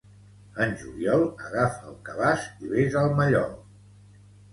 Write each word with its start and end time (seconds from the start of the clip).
En 0.63 0.71
juliol, 0.83 1.25
agafa 1.49 1.85
el 1.91 1.99
cabàs 2.07 2.47
i 2.65 2.71
ves 2.71 2.97
al 3.03 3.13
mallol. 3.21 3.53